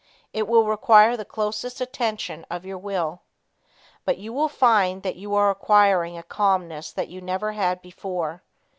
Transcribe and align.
It 0.33 0.47
will 0.47 0.65
require 0.65 1.15
the 1.15 1.23
closest 1.25 1.79
attention 1.79 2.43
of 2.49 2.65
your 2.65 2.79
will. 2.79 3.21
But 4.03 4.17
you 4.17 4.33
will 4.33 4.49
find 4.49 5.03
that 5.03 5.15
you 5.15 5.35
are 5.35 5.51
acquiring 5.51 6.17
a 6.17 6.23
calmness 6.23 6.95
you 6.97 7.21
never 7.21 7.51
had 7.51 7.83
before. 7.83 8.41